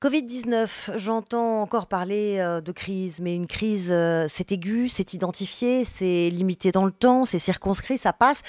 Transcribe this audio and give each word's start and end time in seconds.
Covid-19, 0.00 0.96
j'entends 0.96 1.60
encore 1.60 1.88
parler 1.88 2.38
euh, 2.38 2.60
de 2.60 2.70
crise, 2.70 3.18
mais 3.20 3.34
une 3.34 3.48
crise, 3.48 3.88
euh, 3.90 4.26
c'est 4.28 4.52
aigu, 4.52 4.88
c'est 4.88 5.12
identifié, 5.12 5.84
c'est 5.84 6.30
limité 6.30 6.70
dans 6.70 6.84
le 6.84 6.92
temps, 6.92 7.24
c'est 7.24 7.40
circonscrit, 7.40 7.98
ça 7.98 8.12
passe. 8.12 8.42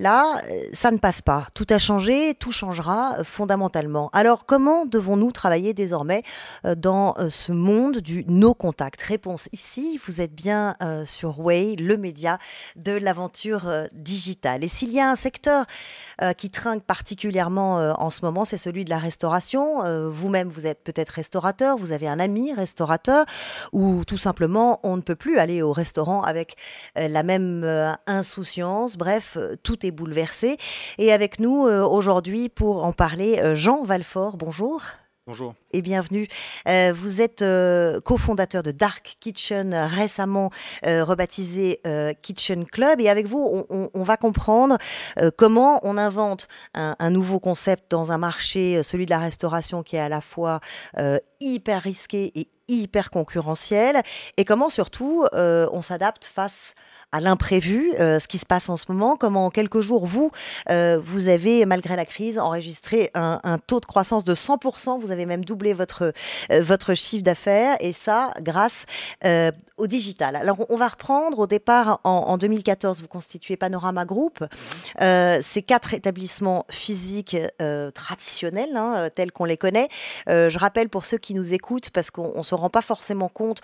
Là, 0.00 0.40
euh, 0.48 0.62
ça 0.72 0.90
ne 0.92 0.96
passe 0.96 1.20
pas. 1.20 1.46
Tout 1.54 1.66
a 1.68 1.78
changé, 1.78 2.32
tout 2.32 2.52
changera 2.52 3.18
euh, 3.18 3.24
fondamentalement. 3.24 4.08
Alors, 4.14 4.46
comment 4.46 4.86
devons-nous 4.86 5.30
travailler 5.30 5.74
désormais 5.74 6.22
euh, 6.64 6.74
dans 6.74 7.14
ce 7.28 7.52
monde 7.52 7.98
du 7.98 8.24
no 8.26 8.54
contact? 8.54 9.02
Réponse 9.02 9.50
ici, 9.52 10.00
vous 10.06 10.22
êtes 10.22 10.34
bien 10.34 10.74
sur 11.04 11.40
Way, 11.40 11.76
le 11.76 11.98
média 11.98 12.38
de 12.76 12.92
l'aventure 12.92 13.70
digitale. 13.92 14.64
Et 14.64 14.68
s'il 14.68 14.90
y 14.90 15.00
a 15.00 15.10
un 15.10 15.16
secteur 15.16 15.66
qui 16.36 16.50
trinque 16.50 16.84
particulièrement 16.84 17.76
en 17.76 18.10
ce 18.10 18.24
moment, 18.24 18.44
c'est 18.44 18.56
celui 18.56 18.84
de 18.84 18.90
la 18.90 18.98
restauration. 18.98 19.82
Vous-même, 20.10 20.48
vous 20.48 20.66
êtes 20.66 20.82
peut-être 20.82 21.10
restaurateur, 21.10 21.76
vous 21.76 21.92
avez 21.92 22.08
un 22.08 22.20
ami 22.20 22.54
restaurateur, 22.54 23.26
ou 23.72 24.04
tout 24.06 24.18
simplement, 24.18 24.80
on 24.82 24.96
ne 24.96 25.02
peut 25.02 25.16
plus 25.16 25.38
aller 25.38 25.60
au 25.62 25.72
restaurant 25.72 26.22
avec 26.22 26.56
la 26.96 27.22
même 27.22 27.64
insouciance. 28.06 28.96
Bref, 28.96 29.36
tout 29.62 29.84
est 29.84 29.89
bouleversé. 29.90 30.56
Et 30.98 31.12
avec 31.12 31.40
nous 31.40 31.66
euh, 31.66 31.82
aujourd'hui 31.82 32.48
pour 32.48 32.84
en 32.84 32.92
parler, 32.92 33.40
euh, 33.40 33.54
Jean 33.54 33.84
Valfort, 33.84 34.36
bonjour. 34.36 34.82
Bonjour. 35.26 35.54
Et 35.72 35.80
bienvenue. 35.80 36.26
Euh, 36.66 36.92
vous 36.96 37.20
êtes 37.20 37.44
cofondateur 38.04 38.64
de 38.64 38.72
Dark 38.72 39.16
Kitchen, 39.20 39.74
récemment 39.74 40.50
rebaptisé 40.82 41.80
Kitchen 42.20 42.66
Club. 42.66 43.00
Et 43.00 43.08
avec 43.08 43.26
vous, 43.26 43.64
on, 43.68 44.02
va 44.02 44.16
comprendre 44.16 44.76
comment 45.36 45.78
on 45.84 45.96
invente 45.98 46.48
un, 46.74 46.96
un, 46.98 47.10
nouveau 47.10 47.38
concept 47.38 47.92
dans 47.92 48.10
un 48.10 48.18
marché, 48.18 48.82
celui 48.82 49.04
de 49.04 49.10
la 49.10 49.20
restauration, 49.20 49.84
qui 49.84 49.94
est 49.94 50.00
à 50.00 50.08
la 50.08 50.20
fois 50.20 50.58
hyper 51.38 51.82
risqué 51.82 52.32
et 52.34 52.48
hyper 52.66 53.10
concurrentiel. 53.10 54.02
Et 54.36 54.44
comment 54.44 54.70
surtout 54.70 55.26
on 55.32 55.82
s'adapte 55.82 56.24
face 56.24 56.74
à 56.74 56.99
l'imprévu, 57.18 57.92
euh, 57.98 58.20
ce 58.20 58.28
qui 58.28 58.38
se 58.38 58.46
passe 58.46 58.68
en 58.68 58.76
ce 58.76 58.84
moment. 58.88 59.16
Comment 59.16 59.46
en 59.46 59.50
quelques 59.50 59.80
jours, 59.80 60.06
vous, 60.06 60.30
euh, 60.70 61.00
vous 61.02 61.26
avez, 61.26 61.66
malgré 61.66 61.96
la 61.96 62.04
crise, 62.04 62.38
enregistré 62.38 63.10
un, 63.14 63.40
taux 63.66 63.80
de 63.80 63.86
croissance 63.86 64.24
de 64.24 64.34
100%. 64.34 65.00
Vous 65.00 65.10
avez 65.10 65.26
même 65.26 65.44
doublé 65.44 65.72
votre, 65.72 66.12
euh, 66.52 66.62
votre 66.62 66.94
chiffre 66.94 67.24
d'affaires 67.24 67.76
et 67.80 67.92
ça 67.92 68.32
grâce 68.40 68.84
au 69.76 69.86
digital. 69.86 70.36
Alors, 70.36 70.58
on 70.68 70.76
va 70.76 70.88
reprendre 70.88 71.38
au 71.38 71.46
départ 71.46 72.00
en, 72.04 72.36
2014, 72.36 73.00
vous 73.00 73.08
constituez 73.08 73.56
Panorama 73.56 74.04
Group. 74.04 74.44
ces 74.98 75.62
quatre 75.62 75.94
établissements 75.94 76.66
physiques 76.70 77.36
traditionnels, 77.94 78.76
hein, 78.76 79.08
tels 79.14 79.32
qu'on 79.32 79.46
les 79.46 79.56
connaît. 79.56 79.88
je 80.26 80.58
rappelle 80.58 80.90
pour 80.90 81.04
ceux 81.04 81.16
qui 81.16 81.34
nous 81.34 81.54
écoutent, 81.54 81.90
parce 81.90 82.10
qu'on 82.10 82.38
ne 82.38 82.42
se 82.42 82.54
rend 82.54 82.68
pas 82.68 82.82
forcément 82.82 83.28
compte 83.28 83.60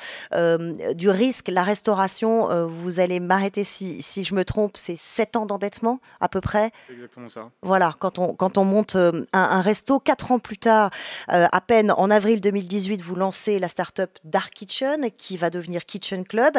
du 0.95 1.11
risque, 1.11 1.49
la 1.49 1.63
restauration, 1.63 2.67
vous 2.69 3.01
allez 3.01 3.21
arrêtez 3.37 3.65
si, 3.65 4.03
si 4.03 4.25
je 4.25 4.35
me 4.35 4.45
trompe, 4.45 4.77
c'est 4.77 4.99
7 4.99 5.37
ans 5.37 5.47
d'endettement 5.47 6.01
à 6.21 6.29
peu 6.29 6.41
près. 6.41 6.71
exactement 6.91 7.29
ça. 7.29 7.51
Voilà, 7.63 7.95
quand 7.99 8.19
on, 8.19 8.35
quand 8.35 8.59
on 8.59 8.65
monte 8.65 8.97
euh, 8.97 9.25
un, 9.33 9.61
resto, 9.61 10.01
4 10.01 10.33
ans 10.33 10.39
plus 10.39 10.59
tard, 10.59 10.91
euh, 11.33 11.47
à 11.51 11.61
peine 11.61 11.93
en 11.93 12.11
avril 12.11 12.41
2018, 12.41 13.03
vous 13.03 13.15
lancez 13.15 13.59
la 13.59 13.69
start-up 13.69 14.11
Dark 14.25 14.53
Kitchen 14.55 15.11
qui 15.17 15.37
va 15.37 15.51
devenir 15.51 15.85
Kitchen 15.85 16.25
Club. 16.25 16.59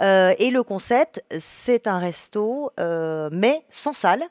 Euh, 0.00 0.34
et 0.38 0.50
le 0.50 0.62
concept, 0.62 1.24
c'est 1.30 1.86
un 1.86 1.98
resto, 1.98 2.70
mais 3.32 3.62
sans 3.70 3.92
salle. 3.92 4.22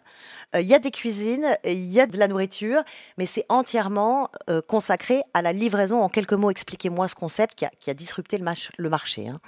Il 0.53 0.65
y 0.65 0.73
a 0.73 0.79
des 0.79 0.91
cuisines, 0.91 1.57
il 1.65 1.91
y 1.91 1.99
a 1.99 2.07
de 2.07 2.17
la 2.17 2.27
nourriture, 2.27 2.81
mais 3.17 3.25
c'est 3.25 3.45
entièrement 3.49 4.29
consacré 4.67 5.21
à 5.33 5.41
la 5.41 5.53
livraison. 5.53 6.01
En 6.01 6.09
quelques 6.09 6.33
mots, 6.33 6.51
expliquez-moi 6.51 7.07
ce 7.07 7.15
concept 7.15 7.55
qui 7.55 7.65
a, 7.65 7.71
qui 7.79 7.89
a 7.89 7.93
disrupté 7.93 8.37
le, 8.37 8.45
le 8.77 8.89
marché. 8.89 9.27
Hein. 9.27 9.39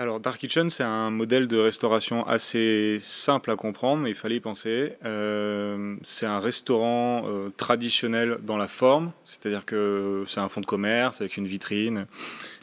Alors, 0.00 0.20
Dark 0.20 0.38
Kitchen, 0.38 0.70
c'est 0.70 0.84
un 0.84 1.10
modèle 1.10 1.48
de 1.48 1.58
restauration 1.58 2.24
assez 2.24 2.98
simple 3.00 3.50
à 3.50 3.56
comprendre, 3.56 4.04
mais 4.04 4.10
il 4.10 4.14
fallait 4.14 4.36
y 4.36 4.40
penser. 4.40 4.92
Euh, 5.04 5.96
c'est 6.04 6.24
un 6.24 6.38
restaurant 6.38 7.24
euh, 7.26 7.50
traditionnel 7.56 8.38
dans 8.44 8.56
la 8.56 8.68
forme, 8.68 9.10
c'est-à-dire 9.24 9.64
que 9.64 10.22
c'est 10.24 10.38
un 10.38 10.46
fonds 10.46 10.60
de 10.60 10.66
commerce 10.66 11.20
avec 11.20 11.36
une 11.36 11.48
vitrine, 11.48 12.06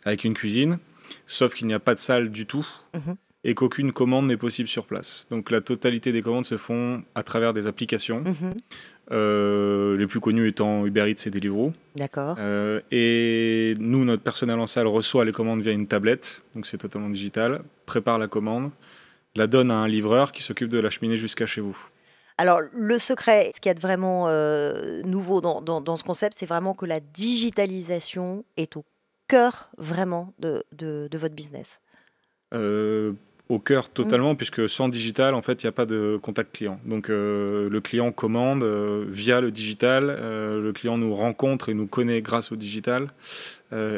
avec 0.06 0.24
une 0.24 0.34
cuisine, 0.34 0.80
sauf 1.26 1.54
qu'il 1.56 1.68
n'y 1.68 1.74
a 1.74 1.80
pas 1.80 1.94
de 1.94 2.00
salle 2.00 2.30
du 2.30 2.46
tout. 2.46 2.66
Mhm. 2.94 3.16
Et 3.44 3.54
qu'aucune 3.54 3.92
commande 3.92 4.26
n'est 4.26 4.38
possible 4.38 4.70
sur 4.70 4.88
place. 4.88 5.28
Donc 5.30 5.52
la 5.52 5.62
totalité 5.62 6.12
des 6.12 6.24
commandes 6.24 6.46
se 6.46 6.58
font 6.58 7.04
à 7.14 7.22
travers 7.22 7.54
des 7.54 7.68
applications. 7.68 8.22
Mhm. 8.22 8.56
Euh, 9.12 9.96
les 9.98 10.08
plus 10.08 10.20
connus 10.20 10.48
étant 10.48 10.86
Uber 10.86 11.12
Eats 11.12 11.28
et 11.28 11.30
Deliveroo. 11.30 11.74
D'accord. 11.96 12.38
Euh, 12.40 12.82
et 12.92 13.76
nous, 13.80 14.04
notre 14.04 14.24
personnel 14.24 14.60
en 14.60 14.66
salle 14.66 14.88
reçoit 14.88 15.26
les 15.26 15.32
commandes 15.32 15.62
via 15.62 15.72
une 15.72 15.88
tablette, 15.88 16.42
donc 16.56 16.66
c'est 16.66 16.80
totalement 16.80 17.10
digital, 17.10 17.62
prépare 17.86 18.18
la 18.18 18.28
commande, 18.28 18.72
la 19.36 19.46
donne 19.46 19.70
à 19.70 19.76
un 19.76 19.88
livreur 19.88 20.32
qui 20.32 20.42
s'occupe 20.42 20.70
de 20.70 20.80
la 20.80 20.90
cheminée 20.90 21.18
jusqu'à 21.18 21.46
chez 21.46 21.62
vous. 21.62 21.78
Alors, 22.38 22.60
le 22.74 22.98
secret, 22.98 23.52
ce 23.56 23.62
qui 23.62 23.70
est 23.70 23.80
vraiment 23.80 24.28
euh, 24.28 25.02
nouveau 25.04 25.40
dans, 25.40 25.62
dans, 25.62 25.96
ce 25.96 26.04
concept, 26.04 26.36
c'est 26.38 26.48
vraiment 26.48 26.74
que 26.74 26.86
la 26.86 27.00
digitalisation 27.00 28.44
est 28.58 28.76
au 28.76 28.84
cœur 29.28 29.70
vraiment 29.78 30.34
de, 30.40 30.64
de, 30.74 31.08
de 31.10 31.18
votre 31.18 31.36
business 31.36 31.80
au 33.50 33.60
cœur 33.60 33.90
totalement, 33.90 34.34
mm. 34.34 34.38
puisque 34.38 34.68
sans 34.68 34.90
digital, 34.90 35.36
en 35.36 35.42
fait, 35.42 35.64
il 35.64 35.66
n'y 35.66 35.70
a 35.70 35.74
pas 35.74 35.86
de 35.86 36.20
contact 36.22 36.56
client. 36.56 36.80
Donc, 36.86 37.10
euh, 37.10 37.68
le 37.70 37.82
client 37.82 38.12
commande 38.12 38.64
euh, 38.64 39.06
via 39.08 39.40
le 39.40 39.52
digital, 39.52 40.08
euh, 40.10 40.60
le 40.62 40.74
client 40.74 40.98
nous 40.98 41.14
rencontre 41.14 41.70
et 41.70 41.74
nous 41.74 41.88
connaît 41.88 42.22
grâce 42.22 42.52
au 42.52 42.56
digital, 42.56 43.08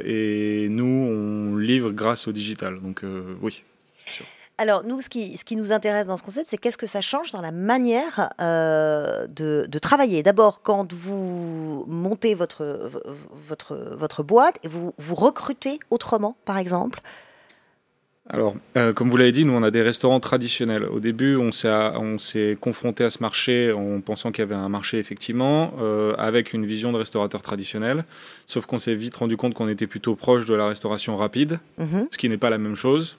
et 0.04 0.68
nous, 0.72 0.86
on 0.86 1.56
livre 1.56 1.92
grâce 1.92 2.28
au 2.28 2.32
digital. 2.32 2.80
Donc, 2.82 3.04
oui. 3.44 3.64
Alors, 4.58 4.84
nous, 4.84 5.02
ce 5.02 5.10
qui, 5.10 5.38
ce 5.38 5.44
qui 5.44 5.56
nous 5.56 5.72
intéresse 5.72 6.08
dans 6.08 6.18
ce 6.18 6.24
concept, 6.24 6.48
c'est 6.50 6.58
qu'est-ce 6.58 6.80
que 6.80 6.88
ça 6.88 7.00
change 7.00 7.32
dans 7.32 7.42
la 7.42 7.52
manière 7.52 8.32
de, 8.40 9.68
de, 9.68 9.80
travailler. 9.80 10.24
D'abord, 10.24 10.64
quand 10.64 10.92
vous 10.92 11.86
montez 11.88 12.34
votre, 12.34 12.90
votre, 13.30 13.76
votre 13.96 14.24
boîte 14.24 14.58
et 14.64 14.68
vous, 14.68 14.96
vous 14.98 15.14
recrutez 15.14 15.80
autrement, 15.92 16.36
par 16.44 16.58
exemple, 16.58 17.02
alors, 18.30 18.56
euh, 18.76 18.92
comme 18.92 19.10
vous 19.10 19.16
l'avez 19.16 19.32
dit, 19.32 19.46
nous, 19.46 19.54
on 19.54 19.64
a 19.64 19.72
des 19.72 19.82
restaurants 19.82 20.20
traditionnels. 20.20 20.84
Au 20.84 21.00
début, 21.00 21.38
on 21.38 21.52
s'est 21.52 22.58
confronté 22.60 23.06
à 23.06 23.10
ce 23.10 23.20
marché 23.22 23.72
en 23.72 24.02
pensant 24.02 24.32
qu'il 24.32 24.42
y 24.42 24.44
avait 24.44 24.56
un 24.56 24.68
marché, 24.70 25.00
effectivement, 25.00 25.74
euh, 25.80 26.14
avec 26.18 26.52
une 26.54 26.66
vision 26.66 26.92
de 26.92 26.98
restaurateur 26.98 27.42
traditionnel. 27.42 28.04
Sauf 28.46 28.66
qu'on 28.66 28.80
s'est 28.80 28.96
vite 28.96 29.16
rendu 29.16 29.38
compte 29.38 29.54
qu'on 29.54 29.70
était 29.70 29.88
plutôt 29.88 30.16
proche 30.16 30.46
de 30.46 30.56
la 30.56 30.68
restauration 30.68 31.16
rapide, 31.16 31.60
mhm. 31.78 32.08
ce 32.12 32.18
qui 32.18 32.28
n'est 32.28 32.38
pas 32.38 32.50
la 32.50 32.58
même 32.58 32.76
chose. 32.76 33.18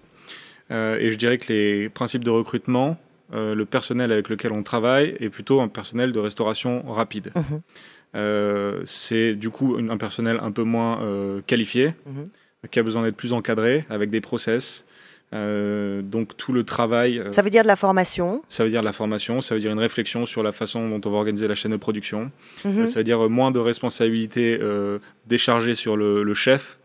Euh, 0.71 0.99
et 0.99 1.11
je 1.11 1.17
dirais 1.17 1.39
que 1.39 1.51
les 1.51 1.89
principes 1.89 2.25
de 2.25 2.31
recrutement, 2.31 2.99
le 3.33 3.65
personnel 3.65 4.13
avec 4.13 4.29
lequel 4.29 4.53
on 4.53 4.63
travaille, 4.63 5.15
est 5.21 5.29
plutôt 5.31 5.61
un 5.61 5.69
personnel 5.69 6.13
de 6.13 6.21
restauration 6.21 6.83
rapide. 6.91 7.33
Mhm. 7.35 8.83
C'est 8.85 9.35
du 9.35 9.49
coup 9.49 9.77
un 9.79 9.97
personnel 9.97 10.39
un 10.43 10.51
peu 10.51 10.65
moins 10.65 11.01
qualifié, 11.47 11.95
mhm. 12.07 12.25
qui 12.71 12.79
a 12.79 12.83
besoin 12.83 13.03
d'être 13.03 13.17
plus 13.17 13.33
encadré, 13.33 13.87
avec 13.89 14.11
des 14.11 14.21
process. 14.21 14.85
Euh, 15.35 16.01
donc 16.01 16.37
tout 16.37 16.53
le 16.53 16.65
travail. 16.65 17.19
Euh, 17.19 17.33
ça 17.33 17.43
veut 17.43 17.51
dire 17.51 17.63
de 17.63 17.69
la 17.69 17.77
formation 17.77 18.43
Ça 18.49 18.65
veut 18.65 18.71
dire 18.71 18.81
de 18.81 18.87
la 18.87 18.93
formation, 18.93 19.41
ça 19.43 19.55
veut 19.55 19.61
dire 19.61 19.71
une 19.71 19.79
réflexion 19.79 20.25
sur 20.25 20.43
la 20.43 20.53
façon 20.53 20.89
dont 20.89 21.01
on 21.07 21.13
va 21.13 21.19
organiser 21.19 21.47
la 21.47 21.55
chaîne 21.55 21.73
de 21.73 21.77
production. 21.77 22.31
Mhm. 22.65 22.87
ça 22.87 23.01
veut 23.01 23.05
dire 23.05 23.29
moins 23.29 23.51
de 23.51 23.59
responsabilités 23.59 24.59
euh, 24.61 24.99
déchargées 25.27 25.75
sur 25.75 25.97
le, 25.97 26.35
chef, 26.35 26.79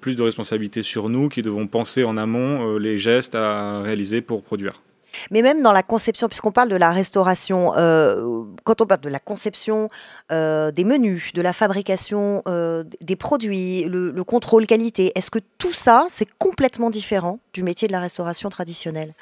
plus 0.00 0.16
de 0.16 0.22
responsabilités 0.22 0.82
sur 0.82 1.08
nous 1.08 1.28
qui 1.28 1.42
devons 1.42 1.66
penser 1.66 2.04
en 2.04 2.16
amont 2.16 2.76
les 2.76 2.98
gestes 2.98 3.34
à 3.34 3.80
réaliser 3.80 4.20
pour 4.20 4.42
produire. 4.42 4.82
Mais 5.30 5.42
même 5.42 5.62
dans 5.62 5.72
la 5.72 5.82
conception, 5.82 6.28
puisqu'on 6.28 6.52
parle 6.52 6.68
de 6.68 6.76
la 6.76 6.92
restauration, 6.92 7.72
euh, 7.76 8.44
quand 8.64 8.80
on 8.80 8.86
parle 8.86 9.00
de 9.00 9.08
la 9.08 9.18
conception 9.18 9.90
euh, 10.32 10.70
des 10.70 10.84
menus, 10.84 11.32
de 11.32 11.42
la 11.42 11.52
fabrication 11.52 12.42
euh, 12.48 12.84
des 13.00 13.16
produits, 13.16 13.84
le, 13.84 14.12
contrôle 14.24 14.66
qualité, 14.66 15.12
est-ce 15.14 15.30
que 15.30 15.38
tout 15.58 15.72
ça, 15.72 16.06
c'est 16.08 16.28
complètement 16.38 16.90
différent 16.90 17.40
du 17.52 17.62
métier 17.62 17.88
de 17.88 17.92
la 17.92 18.00
restauration 18.00 18.48
traditionnelle? 18.48 19.12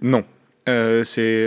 Non. 0.00 0.24
c'est 0.66 1.46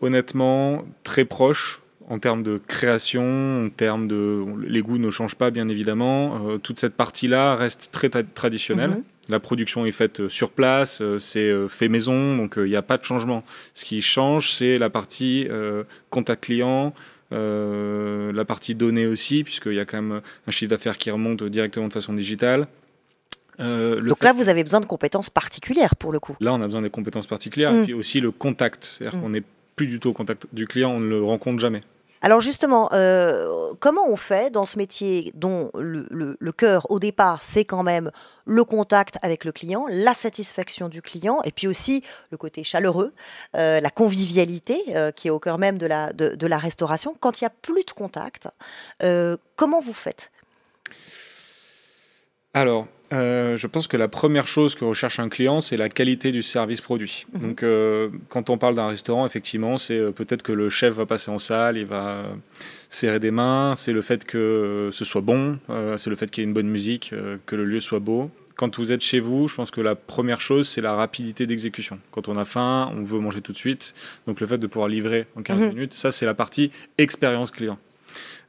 honnêtement 0.00 0.84
très 1.04 1.24
proche 1.24 1.82
en 2.08 2.18
termes 2.18 2.42
de 2.42 2.60
création, 2.66 3.66
en 3.66 3.68
termes 3.70 4.08
de... 4.08 4.44
Les 4.66 4.82
goûts 4.82 4.98
ne 4.98 5.10
changent 5.10 5.34
pas, 5.34 5.50
bien 5.50 5.68
évidemment. 5.68 6.58
toute 6.62 6.78
cette 6.78 6.94
partie-là 6.94 7.56
reste 7.56 7.90
très 7.92 8.08
traditionnelle. 8.08 8.90
Mhm. 8.90 9.02
La 9.28 9.38
production 9.38 9.86
est 9.86 9.92
faite 9.92 10.20
euh, 10.20 10.28
sur 10.28 10.50
place, 10.50 11.00
euh, 11.00 11.18
c'est 11.18 11.48
euh, 11.48 11.68
fait 11.68 11.88
maison, 11.88 12.36
donc 12.36 12.54
il 12.56 12.64
n'y 12.64 12.76
a 12.76 12.82
pas 12.82 12.98
de 12.98 13.04
changement. 13.04 13.44
Ce 13.72 13.84
qui 13.84 14.02
change, 14.02 14.52
c'est 14.52 14.78
la 14.78 14.90
partie 14.90 15.48
contact 16.10 16.44
client, 16.44 16.92
la 17.30 18.44
partie 18.44 18.74
données 18.74 19.06
aussi, 19.06 19.44
puisqu'il 19.44 19.74
y 19.74 19.80
a 19.80 19.84
quand 19.84 20.02
même 20.02 20.20
un 20.46 20.50
chiffre 20.50 20.70
d'affaires 20.70 20.98
qui 20.98 21.10
remonte 21.10 21.42
directement 21.44 21.88
de 21.88 21.92
façon 21.92 22.12
digitale. 22.12 22.66
Donc 23.58 24.22
là, 24.22 24.32
vous 24.32 24.48
avez 24.48 24.64
besoin 24.64 24.80
de 24.80 24.86
compétences 24.86 25.30
particulières 25.30 25.94
pour 25.96 26.12
le 26.12 26.18
coup. 26.18 26.36
Là, 26.40 26.52
on 26.52 26.60
a 26.60 26.66
besoin 26.66 26.82
des 26.82 26.90
compétences 26.90 27.26
particulières, 27.26 27.72
et 27.72 27.80
mm. 27.80 27.84
puis 27.84 27.94
aussi 27.94 28.20
le 28.20 28.32
contact. 28.32 28.84
C'est-à-dire 28.84 29.18
mm. 29.18 29.22
qu'on 29.22 29.30
n'est 29.30 29.44
plus 29.76 29.86
du 29.86 30.00
tout 30.00 30.10
au 30.10 30.12
contact 30.12 30.46
du 30.52 30.66
client, 30.66 30.90
on 30.90 31.00
ne 31.00 31.08
le 31.08 31.22
rencontre 31.22 31.60
jamais. 31.60 31.82
Alors 32.24 32.40
justement, 32.40 32.88
euh, 32.92 33.74
comment 33.80 34.08
on 34.08 34.16
fait 34.16 34.52
dans 34.52 34.64
ce 34.64 34.78
métier 34.78 35.32
dont 35.34 35.72
le, 35.74 36.52
cœur 36.52 36.88
au 36.88 37.00
départ, 37.00 37.42
c'est 37.42 37.64
quand 37.64 37.82
même 37.82 38.12
le 38.44 38.62
contact 38.62 39.18
avec 39.22 39.44
le 39.44 39.50
client, 39.50 39.86
la 39.88 40.14
satisfaction 40.14 40.88
du 40.88 41.02
client, 41.02 41.40
et 41.44 41.50
puis 41.50 41.66
aussi 41.66 42.04
le 42.30 42.36
côté 42.36 42.62
chaleureux, 42.62 43.12
euh, 43.56 43.80
la 43.80 43.90
convivialité 43.90 44.80
euh, 44.90 45.10
qui 45.10 45.28
est 45.28 45.30
au 45.32 45.40
cœur 45.40 45.58
même 45.58 45.78
de 45.78 45.86
la, 45.86 46.12
de, 46.12 46.46
la 46.46 46.58
restauration. 46.58 47.16
Quand 47.18 47.40
il 47.40 47.44
n'y 47.44 47.48
a 47.48 47.50
plus 47.50 47.84
de 47.84 47.90
contact, 47.90 48.48
comment 49.56 49.80
vous 49.80 49.94
faites? 49.94 50.30
Alors, 52.54 52.86
euh, 53.12 53.56
je 53.56 53.66
pense 53.66 53.86
que 53.88 53.96
la 53.96 54.08
première 54.08 54.46
chose 54.46 54.74
que 54.74 54.84
recherche 54.84 55.18
un 55.18 55.28
client, 55.28 55.60
c'est 55.60 55.76
la 55.76 55.88
qualité 55.88 56.32
du 56.32 56.42
service 56.42 56.80
produit. 56.80 57.26
Mhm. 57.32 57.40
Donc, 57.40 57.62
euh, 57.62 58.08
quand 58.28 58.50
on 58.50 58.58
parle 58.58 58.74
d'un 58.74 58.88
restaurant, 58.88 59.26
effectivement, 59.26 59.78
c'est 59.78 59.98
euh, 59.98 60.12
peut-être 60.12 60.42
que 60.42 60.52
le 60.52 60.70
chef 60.70 60.94
va 60.94 61.06
passer 61.06 61.30
en 61.30 61.38
salle, 61.38 61.78
il 61.78 61.86
va 61.86 62.24
serrer 62.88 63.20
des 63.20 63.30
mains, 63.30 63.74
c'est 63.76 63.92
le 63.92 64.02
fait 64.02 64.24
que 64.24 64.90
ce 64.92 65.04
soit 65.04 65.20
bon, 65.22 65.58
c'est 65.96 66.10
le 66.10 66.16
fait 66.16 66.30
qu'il 66.30 66.42
y 66.42 66.44
ait 66.44 66.48
une 66.48 66.54
bonne 66.54 66.68
musique, 66.68 67.14
que 67.46 67.56
le 67.56 67.64
lieu 67.64 67.80
soit 67.80 68.00
beau. 68.00 68.30
Quand 68.54 68.76
vous 68.78 68.92
êtes 68.92 69.00
chez 69.00 69.18
vous, 69.18 69.48
je 69.48 69.54
pense 69.54 69.70
que 69.70 69.80
la 69.80 69.94
première 69.94 70.42
chose, 70.42 70.68
c'est 70.68 70.82
la 70.82 70.94
rapidité 70.94 71.46
d'exécution. 71.46 71.98
Quand 72.10 72.28
on 72.28 72.36
a 72.36 72.44
faim, 72.44 72.92
on 72.94 73.02
veut 73.02 73.18
manger 73.18 73.40
tout 73.40 73.52
de 73.52 73.56
suite. 73.56 73.94
Donc, 74.26 74.40
le 74.40 74.46
fait 74.46 74.58
de 74.58 74.66
pouvoir 74.66 74.88
livrer 74.88 75.26
en 75.36 75.42
15 75.42 75.58
mhm. 75.58 75.68
minutes, 75.68 75.94
ça, 75.94 76.12
c'est 76.12 76.26
la 76.26 76.34
partie 76.34 76.70
expérience 76.98 77.50
client. 77.50 77.78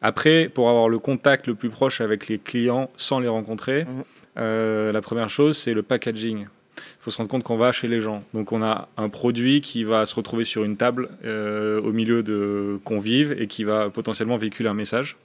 Après, 0.04 0.50
pour 0.50 0.70
avoir 0.70 0.90
le 0.90 1.00
contact 1.00 1.48
le 1.48 1.56
plus 1.56 1.70
proche 1.70 2.02
avec 2.02 2.28
les 2.28 2.38
clients 2.38 2.92
sans 2.98 3.20
les 3.20 3.28
rencontrer, 3.28 3.86
mhm. 3.86 4.04
Euh, 4.38 4.92
la 4.92 5.02
première 5.02 5.30
chose, 5.30 5.58
c'est 5.58 5.74
le 5.74 5.84
packaging. 5.84 6.48
Il 6.78 7.04
faut 7.04 7.12
se 7.12 7.18
rendre 7.18 7.30
compte 7.30 7.44
qu'on 7.44 7.58
va 7.58 7.72
chez 7.72 7.88
les 7.88 8.02
gens. 8.02 8.24
Donc 8.34 8.52
on 8.52 8.64
a 8.64 8.88
un 8.98 9.10
produit 9.10 9.62
qui 9.62 9.84
va 9.84 10.06
se 10.06 10.16
retrouver 10.16 10.44
sur 10.44 10.64
une 10.64 10.78
table 10.78 11.10
euh, 11.26 11.82
au 11.82 11.92
milieu 11.92 12.24
de 12.24 12.80
convives 12.84 13.36
et 13.38 13.48
qui 13.48 13.64
va 13.64 13.90
potentiellement 13.90 14.38
véhiculer 14.38 14.70
un 14.70 14.74
message. 14.74 15.18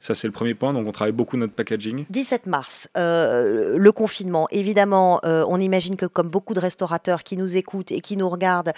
Ça, 0.00 0.14
c'est 0.14 0.26
le 0.26 0.32
premier 0.32 0.54
point. 0.54 0.72
Donc, 0.72 0.86
on 0.86 0.92
travaille 0.92 1.12
beaucoup 1.12 1.36
notre 1.36 1.52
packaging. 1.52 2.06
17 2.10 2.46
mars, 2.46 2.88
euh, 2.96 3.76
le 3.78 3.92
confinement. 3.92 4.48
Évidemment, 4.50 5.20
on 5.22 5.60
imagine 5.60 5.96
que 5.96 6.06
comme 6.06 6.28
beaucoup 6.28 6.54
de 6.54 6.60
restaurateurs 6.60 7.22
qui 7.22 7.36
nous 7.36 7.56
écoutent 7.56 7.92
et 7.92 8.00
qui 8.00 8.16
nous 8.16 8.28
regardent 8.28 8.72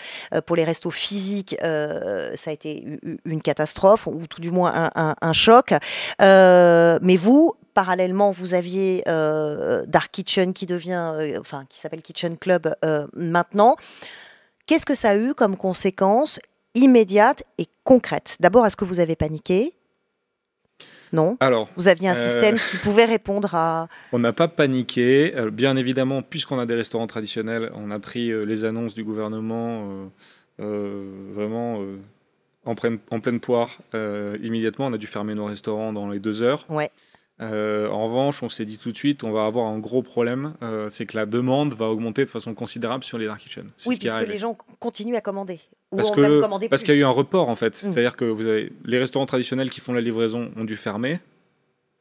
pour 0.47 0.57
les 0.57 0.65
restos 0.65 0.91
physiques, 0.91 1.57
ça 1.61 2.51
a 2.51 2.53
été 2.53 2.99
une 3.25 3.41
catastrophe 3.41 4.07
ou 4.07 4.27
tout 4.27 4.41
du 4.41 4.51
moins 4.51 4.91
un, 4.95 5.33
choc. 5.33 5.73
mais 6.21 7.17
vous, 7.17 7.55
parallèlement, 7.73 8.31
vous 8.31 8.55
aviez 8.55 9.03
euh, 9.09 9.85
Dark 9.87 10.11
Kitchen 10.13 10.53
qui 10.53 10.67
devient, 10.67 11.13
euh, 11.15 11.41
enfin, 11.41 11.65
qui 11.69 11.79
s'appelle 11.79 12.03
Kitchen 12.03 12.37
Club 12.37 12.75
euh, 12.85 13.07
maintenant. 13.15 13.77
Qu'est-ce 14.67 14.87
que 14.87 14.95
ça 14.95 15.11
a 15.11 15.17
eu 15.17 15.35
comme 15.35 15.57
conséquence 15.57 16.39
immédiate 16.75 17.43
et 17.59 17.67
concrète 17.85 18.37
D'abord, 18.41 18.67
est-ce 18.67 18.77
que 18.77 18.85
vous 18.85 19.01
avez 19.01 19.17
paniqué? 19.17 19.75
Non 21.13 21.37
Alors, 21.41 21.69
Vous 21.77 21.89
aviez 21.89 22.09
un 22.09 22.15
système 22.15 22.59
qui 22.71 22.77
pouvait 22.79 23.05
répondre 23.05 23.55
à... 23.55 23.89
On 24.13 24.19
n'a 24.19 24.33
pas 24.33 24.49
paniqué. 24.49 25.35
Bien 25.53 25.77
évidemment, 25.77 26.23
puisqu'on 26.23 26.59
a 26.59 26.67
des 26.67 26.75
restaurants 26.75 27.07
traditionnels, 27.07 27.71
on 27.75 27.91
a 27.91 27.99
pris 27.99 28.33
les 28.47 28.65
annonces 28.65 28.95
du 28.95 29.05
gouvernement 29.05 30.11
vraiment 30.59 31.81
en, 32.65 32.75
pleine, 32.75 32.99
en 33.11 33.21
pleine 33.21 33.41
poire 33.41 33.79
immédiatement. 34.43 34.87
On 34.87 34.93
a 34.93 34.99
dû 34.99 35.07
fermer 35.07 35.35
nos 35.35 35.47
restaurants 35.47 35.93
dans 35.93 36.09
les 36.09 36.19
deux 36.19 36.43
heures. 36.43 36.65
Ouais. 36.69 36.91
Euh, 37.43 37.89
en 37.89 38.05
revanche, 38.05 38.43
on 38.43 38.49
s'est 38.49 38.65
dit 38.65 38.79
tout 38.79 38.93
de 38.93 38.97
suite, 38.97 39.25
on 39.25 39.33
va 39.33 39.47
avoir 39.47 39.67
un 39.67 39.79
gros 39.79 40.03
problème, 40.03 40.55
euh, 40.63 40.89
c'est 40.91 41.07
que 41.07 41.17
la 41.17 41.27
demande 41.27 41.75
va 41.75 41.87
augmenter 41.87 42.25
de 42.25 42.29
façon 42.29 42.55
considérable 42.55 43.03
sur 43.03 43.19
les 43.19 43.27
dark 43.27 43.41
kitchen. 43.41 43.69
Oui, 43.87 43.97
puisque 43.99 44.29
les 44.29 44.39
gens 44.39 44.57
continuent 44.79 45.17
à 45.17 45.21
commander. 45.21 45.61
Parce 45.95 46.11
que 46.11 46.69
parce 46.69 46.83
qu'il 46.83 46.95
y 46.95 46.99
a 46.99 47.01
eu 47.01 47.05
un 47.05 47.11
report 47.11 47.49
en 47.49 47.57
fait, 47.57 47.75
mm. 47.75 47.93
c'est-à-dire 47.93 48.17
que 48.17 48.25
vous 48.25 48.47
avez 48.47 48.73
les 48.85 48.99
restaurants 48.99 49.27
traditionnels 49.27 49.71
qui 49.71 49.81
font 49.81 49.93
la 49.93 50.01
livraison 50.01 50.51
ont 50.57 50.65
dû 50.65 50.77
fermer. 50.77 51.21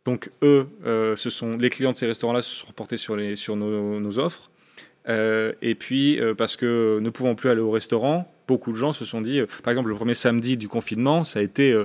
Donc 0.05 0.31
eux, 0.41 0.67
euh, 0.85 1.15
ce 1.15 1.29
sont 1.29 1.51
les 1.51 1.69
clients 1.69 1.91
de 1.91 1.97
ces 1.97 2.07
restaurants-là 2.07 2.41
se 2.41 2.55
sont 2.55 2.67
reportés 2.67 2.97
sur 2.97 3.15
les 3.15 3.35
sur 3.35 3.55
nos, 3.55 3.99
nos 3.99 4.19
offres. 4.19 4.49
et 5.07 5.75
puis 5.77 6.19
parce 6.37 6.55
que 6.55 6.99
ne 6.99 7.09
pouvant 7.09 7.35
plus 7.35 7.49
aller 7.49 7.61
au 7.61 7.71
restaurant, 7.71 8.31
beaucoup 8.47 8.71
de 8.71 8.77
gens 8.77 8.93
se 8.93 9.05
sont 9.05 9.21
dit, 9.21 9.41
par 9.63 9.71
exemple 9.71 9.89
le 9.89 9.95
premier 9.95 10.13
samedi 10.13 10.57
du 10.57 10.67
confinement, 10.67 11.23
ça 11.23 11.39
a 11.39 11.41
été 11.43 11.75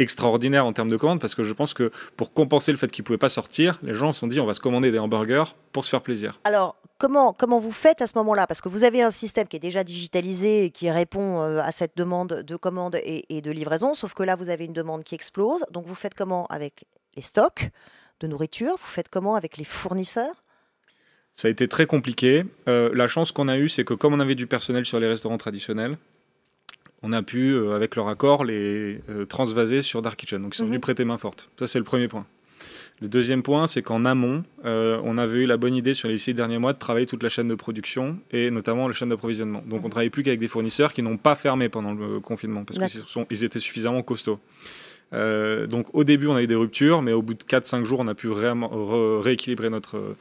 extraordinaire 0.00 0.66
en 0.66 0.72
termes 0.72 0.88
de 0.88 0.96
commandes 0.96 1.20
parce 1.20 1.34
que 1.34 1.42
je 1.42 1.52
pense 1.52 1.74
que 1.74 1.90
pour 2.16 2.32
compenser 2.32 2.72
le 2.72 2.78
fait 2.78 2.90
qu'ils 2.90 3.02
ne 3.02 3.06
pouvaient 3.06 3.18
pas 3.18 3.28
sortir, 3.28 3.78
les 3.82 3.94
gens 3.94 4.12
se 4.12 4.20
sont 4.20 4.26
dit 4.26 4.40
on 4.40 4.46
va 4.46 4.54
se 4.54 4.60
commander 4.60 4.90
des 4.90 4.98
hamburgers 4.98 5.44
pour 5.72 5.84
se 5.84 5.90
faire 5.90 6.00
plaisir. 6.00 6.40
Alors, 6.44 6.76
comment, 7.00 7.32
comment 7.32 7.58
vous 7.58 7.72
faites 7.72 8.02
à 8.02 8.06
ce 8.06 8.16
moment-là? 8.18 8.46
Parce 8.46 8.60
que 8.60 8.68
vous 8.68 8.84
avez 8.84 9.02
un 9.02 9.10
système 9.10 9.48
qui 9.48 9.56
est 9.56 9.60
déjà 9.60 9.82
digitalisé 9.82 10.66
et 10.66 10.70
qui 10.70 10.88
répond 10.90 11.40
euh, 11.40 11.60
à 11.60 11.72
cette 11.72 11.96
demande 11.96 12.44
de 12.46 12.56
commande 12.56 12.98
et, 13.02 13.40
de 13.40 13.50
livraison, 13.50 13.94
sauf 13.94 14.14
que 14.14 14.22
là, 14.22 14.36
vous 14.36 14.50
avez 14.50 14.66
une 14.66 14.72
demande 14.72 15.02
qui 15.02 15.16
explose. 15.16 15.64
Donc, 15.72 15.86
vous 15.86 15.96
faites 15.96 16.14
comment 16.14 16.46
avec 16.46 16.84
les 17.16 17.22
stocks 17.22 17.70
de 18.20 18.26
nourriture? 18.28 18.72
Vous 18.72 18.86
faites 18.86 19.08
comment 19.08 19.34
avec 19.34 19.56
les 19.56 19.64
fournisseurs? 19.64 20.44
Ça 21.34 21.48
a 21.48 21.50
été 21.50 21.66
très 21.66 21.86
compliqué. 21.86 22.44
Euh, 22.68 22.90
la 22.94 23.08
chance 23.08 23.32
qu'on 23.32 23.48
a 23.48 23.56
eue, 23.56 23.70
c'est 23.70 23.84
que 23.84 23.94
comme 23.94 24.12
on 24.12 24.20
avait 24.20 24.34
du 24.34 24.46
personnel 24.46 24.84
sur 24.84 25.00
les 25.00 25.08
restaurants 25.08 25.38
traditionnels, 25.38 25.96
on 27.02 27.12
a 27.12 27.22
pu, 27.22 27.52
euh, 27.52 27.74
avec 27.74 27.96
leur 27.96 28.08
accord, 28.08 28.44
les 28.44 29.00
euh, 29.08 29.24
transvaser 29.24 29.80
sur 29.80 30.02
Dark 30.02 30.18
Kitchen. 30.18 30.42
Donc 30.42 30.54
ils 30.54 30.58
sont 30.58 30.64
venus 30.64 30.76
mhm. 30.76 30.82
prêter 30.82 31.04
main 31.04 31.16
forte. 31.16 31.48
Ça, 31.58 31.66
c'est 31.66 31.78
le 31.78 31.84
premier 31.84 32.08
point. 32.08 32.26
Le 33.00 33.08
deuxième 33.08 33.42
point, 33.42 33.66
c'est 33.66 33.82
qu'en 33.82 34.04
amont, 34.04 34.44
euh, 34.66 35.00
on 35.04 35.16
avait 35.16 35.40
eu 35.40 35.46
la 35.46 35.56
bonne 35.56 35.74
idée 35.74 35.94
sur 35.94 36.08
les 36.08 36.18
six 36.18 36.34
derniers 36.34 36.58
mois 36.58 36.74
de 36.74 36.78
travailler 36.78 37.06
toute 37.06 37.22
la 37.22 37.30
chaîne 37.30 37.48
de 37.48 37.54
production 37.54 38.18
et 38.30 38.50
notamment 38.50 38.88
la 38.88 38.94
chaîne 38.94 39.08
d'approvisionnement. 39.08 39.62
Donc 39.66 39.80
on 39.82 39.86
ne 39.86 39.90
travaillait 39.90 40.10
plus 40.10 40.22
qu'avec 40.22 40.38
des 40.38 40.48
fournisseurs 40.48 40.92
qui 40.92 41.02
n'ont 41.02 41.16
pas 41.16 41.34
fermé 41.34 41.70
pendant 41.70 41.94
le 41.94 42.20
confinement 42.20 42.64
parce 42.64 42.78
qu'ils 43.26 43.44
étaient 43.44 43.58
suffisamment 43.58 44.02
costauds. 44.02 44.38
donc 45.12 45.94
au 45.94 46.04
début, 46.04 46.26
on 46.26 46.34
a 46.34 46.42
eu 46.42 46.46
des 46.46 46.54
ruptures, 46.54 47.00
mais 47.00 47.12
au 47.12 47.22
bout 47.22 47.34
de 47.34 47.42
4-5 47.42 47.84
jours, 47.84 48.00
on 48.00 48.08
a 48.08 48.14
pu 48.14 48.28
rééquilibrer 48.28 49.70
notre, 49.70 50.16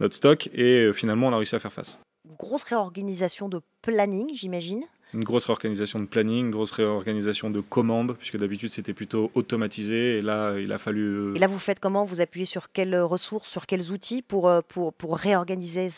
notre 0.00 0.14
stock 0.14 0.48
et 0.54 0.90
finalement, 0.94 1.28
on 1.28 1.32
a 1.32 1.36
réussi 1.36 1.54
à 1.54 1.58
faire 1.58 1.72
face. 1.72 1.98
grosse 2.38 2.62
réorganisation 2.62 3.50
de 3.50 3.60
planning, 3.82 4.30
j'imagine 4.32 4.84
une 5.16 5.24
grosse 5.24 5.46
réorganisation 5.46 5.98
de 5.98 6.04
planning, 6.04 6.46
une 6.46 6.50
grosse 6.50 6.72
réorganisation 6.72 7.48
de 7.48 7.60
commandes, 7.60 8.16
puisque 8.18 8.36
d'habitude 8.36 8.68
c'était 8.68 8.92
plutôt 8.92 9.30
automatisé, 9.34 10.18
et 10.18 10.20
là 10.20 10.58
il 10.58 10.70
a 10.72 10.78
fallu... 10.78 11.06
Euh, 11.06 11.34
et 11.34 11.38
là 11.38 11.46
vous 11.46 11.58
faites 11.58 11.80
comment? 11.80 12.04
Vous 12.04 12.20
appuyez 12.20 12.44
sur 12.44 12.70
quelles 12.70 13.00
ressources, 13.00 13.48
sur 13.48 13.66
quels 13.66 13.90
outils 13.90 14.20
pour, 14.20 14.46
euh, 14.46 14.60
pour, 14.68 14.92
pour 14.92 15.16
réorganiser, 15.16 15.88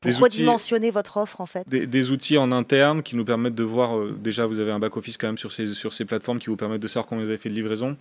pour 0.00 0.18
redimensionner 0.20 0.90
votre 0.90 1.16
offre 1.16 1.40
en 1.40 1.46
fait? 1.46 1.66
Des, 1.66 2.10
outils 2.10 2.36
en 2.36 2.52
interne 2.52 3.02
qui 3.02 3.16
nous 3.16 3.24
permettent 3.24 3.54
de 3.54 3.64
voir, 3.64 3.96
euh, 3.96 4.14
déjà 4.20 4.44
vous 4.44 4.60
avez 4.60 4.70
un 4.70 4.78
back-office 4.78 5.16
quand 5.16 5.28
même 5.28 5.38
sur 5.38 5.50
ces, 5.50 5.66
sur 5.74 5.94
ces 5.94 6.04
plateformes 6.04 6.38
qui 6.38 6.48
vous 6.48 6.56
permettent 6.56 6.82
de 6.82 6.88
savoir 6.88 7.06
combien 7.06 7.24
vous 7.24 7.30
avez 7.30 7.38
fait 7.38 7.48
de 7.48 7.54
livraison, 7.54 7.96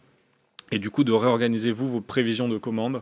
et 0.71 0.79
du 0.79 0.89
coup 0.89 1.05
de 1.05 1.13
réorganiser 1.13 1.71
vous 1.71 1.87
vos 1.87 2.01
prévisions 2.01 2.49
de 2.49 2.57
commandes 2.57 3.01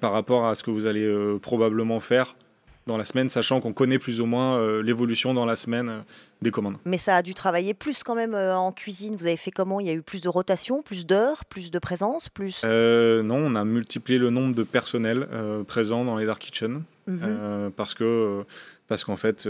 par 0.00 0.12
rapport 0.12 0.46
à 0.46 0.54
ce 0.54 0.62
que 0.62 0.70
vous 0.70 0.84
allez 0.84 1.10
probablement 1.40 1.98
faire 1.98 2.36
dans 2.86 2.96
la 2.96 3.04
semaine, 3.04 3.28
sachant 3.28 3.60
qu'on 3.60 3.72
connaît 3.72 3.98
plus 3.98 4.20
ou 4.20 4.26
moins 4.26 4.56
euh, 4.56 4.82
l'évolution 4.82 5.34
dans 5.34 5.46
la 5.46 5.56
semaine 5.56 5.88
euh, 5.88 5.98
des 6.40 6.50
commandes. 6.50 6.76
Mais 6.84 6.98
ça 6.98 7.16
a 7.16 7.22
dû 7.22 7.34
travailler 7.34 7.74
plus 7.74 8.02
quand 8.02 8.14
même 8.14 8.34
euh, 8.34 8.56
en 8.56 8.72
cuisine. 8.72 9.16
Vous 9.16 9.26
avez 9.26 9.36
fait 9.36 9.50
comment? 9.50 9.80
Il 9.80 9.86
y 9.86 9.90
a 9.90 9.94
eu 9.94 10.02
plus 10.02 10.20
de 10.20 10.28
rotation, 10.28 10.82
plus 10.82 11.06
d'heures, 11.06 11.44
plus 11.44 11.70
de 11.70 11.78
présence, 11.78 12.28
plus 12.28 12.62
Non, 12.64 13.36
on 13.36 13.54
a 13.54 13.64
multiplié 13.64 14.18
le 14.18 14.30
nombre 14.30 14.54
de 14.54 14.62
personnels 14.62 15.28
présents 15.66 16.04
dans 16.04 16.16
les 16.16 16.26
dark 16.26 16.40
kitchen 16.40 16.82
mhm. 17.06 17.70
parce 17.76 17.94
que 17.94 18.44
parce 18.88 19.04
qu'en 19.04 19.16
fait, 19.16 19.48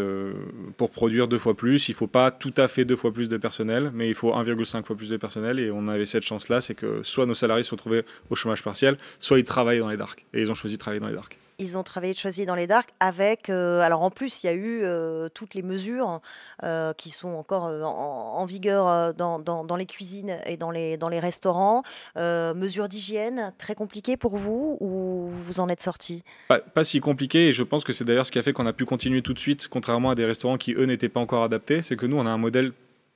pour 0.76 0.90
produire 0.90 1.26
deux 1.26 1.38
fois 1.38 1.54
plus, 1.54 1.88
il 1.88 1.94
faut 1.94 2.06
pas 2.06 2.30
tout 2.30 2.54
à 2.56 2.68
fait 2.68 2.84
deux 2.84 2.96
fois 2.96 3.12
plus 3.12 3.28
de 3.28 3.36
personnel, 3.36 3.90
mais 3.94 4.08
il 4.08 4.14
faut 4.14 4.32
1,5 4.32 4.84
fois 4.84 4.96
plus 4.96 5.08
de 5.08 5.16
personnel. 5.16 5.58
Et 5.58 5.70
on 5.70 5.88
avait 5.88 6.06
cette 6.06 6.22
chance-là, 6.22 6.60
c'est 6.60 6.74
que 6.74 7.00
soit 7.02 7.26
nos 7.26 7.34
salariés 7.34 7.64
se 7.64 7.72
retrouvaient 7.72 8.04
au 8.30 8.36
chômage 8.36 8.62
partiel, 8.62 8.96
soit 9.18 9.38
ils 9.38 9.44
travaillent 9.44 9.80
dans 9.80 9.90
les 9.90 9.96
dark. 9.96 10.26
Et 10.32 10.42
ils 10.42 10.50
ont 10.50 10.54
choisi 10.54 10.76
de 10.76 10.80
travailler 10.80 11.00
dans 11.00 11.08
les 11.08 11.14
dark 11.14 11.38
ils 11.58 11.78
ont 11.78 11.82
travaillé 11.82 12.12
de 12.12 12.18
choisir 12.18 12.46
dans 12.46 12.54
les 12.54 12.66
darks 12.66 12.90
avec. 13.00 13.48
Euh, 13.48 13.80
alors 13.80 14.02
en 14.02 14.10
plus, 14.10 14.42
il 14.42 14.46
y 14.46 14.50
a 14.50 14.52
eu 14.52 14.80
euh, 14.82 15.28
toutes 15.32 15.54
les 15.54 15.62
mesures 15.62 16.20
euh, 16.62 16.92
qui 16.92 17.10
sont 17.10 17.30
encore 17.30 17.64
en, 17.64 18.44
vigueur 18.44 19.14
dans, 19.14 19.38
dans, 19.38 19.76
les 19.76 19.86
cuisines 19.86 20.36
et 20.46 20.56
dans 20.56 20.70
les, 20.70 20.96
dans 20.96 21.08
les 21.08 21.20
restaurants. 21.20 21.82
mesures 22.16 22.88
d'hygiène, 22.88 23.52
très 23.58 23.74
compliquées 23.74 24.16
pour 24.16 24.36
vous 24.36 24.76
ou 24.80 25.28
vous 25.28 25.60
en 25.60 25.68
êtes 25.68 25.82
sorti? 25.82 26.24
Pas, 26.48 26.84
si 26.84 27.00
compliqué 27.00 27.48
et 27.48 27.52
je 27.52 27.62
pense 27.62 27.84
que 27.84 27.92
c'est 27.92 28.04
d'ailleurs 28.04 28.26
ce 28.26 28.32
qui 28.32 28.38
a 28.38 28.42
fait 28.42 28.52
qu'on 28.52 28.66
a 28.66 28.72
pu 28.72 28.84
continuer 28.84 29.22
tout 29.22 29.32
de 29.32 29.38
suite, 29.38 29.68
contrairement 29.68 30.10
à 30.10 30.14
des 30.14 30.24
restaurants 30.24 30.58
qui 30.58 30.74
eux 30.74 30.84
n'étaient 30.84 31.08
pas 31.08 31.20
encore 31.20 31.44
adaptés. 31.44 31.82
C'est 31.82 31.96
que 31.96 32.06
nous, 32.06 32.16
on 32.16 32.26
a 32.26 32.30
un 32.30 32.38
modèle 32.38 32.72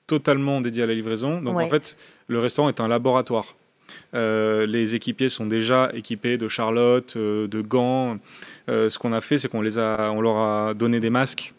totalement 0.06 0.60
dédié 0.60 0.84
à 0.84 0.86
la 0.86 0.94
livraison. 0.94 1.40
Donc 1.42 1.58
en 1.58 1.68
fait, 1.68 1.96
le 2.28 2.38
restaurant 2.38 2.68
est 2.68 2.80
un 2.80 2.88
laboratoire. 2.88 3.56
Euh, 4.14 4.66
les 4.66 4.94
équipiers 4.94 5.28
sont 5.28 5.46
déjà 5.46 5.90
équipés 5.92 6.38
de 6.38 6.48
charlotte, 6.48 7.14
euh, 7.16 7.46
de 7.48 7.60
gants. 7.60 8.18
Euh, 8.68 8.90
ce 8.90 8.98
qu'on 8.98 9.12
a 9.12 9.20
fait, 9.20 9.38
c'est 9.38 9.48
qu'on 9.48 9.62
les 9.62 9.78
a, 9.78 10.10
on 10.12 10.20
leur 10.20 10.36
a 10.36 10.74
donné 10.74 11.00
des 11.00 11.10
masques. 11.10 11.54